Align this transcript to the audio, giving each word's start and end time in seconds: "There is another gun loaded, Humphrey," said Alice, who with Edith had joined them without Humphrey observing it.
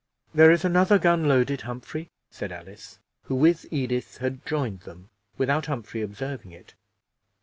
"There 0.33 0.49
is 0.49 0.65
another 0.65 0.97
gun 0.97 1.27
loaded, 1.27 1.61
Humphrey," 1.61 2.09
said 2.31 2.51
Alice, 2.51 2.97
who 3.25 3.35
with 3.35 3.67
Edith 3.71 4.17
had 4.17 4.43
joined 4.47 4.79
them 4.79 5.11
without 5.37 5.67
Humphrey 5.67 6.01
observing 6.01 6.53
it. 6.53 6.73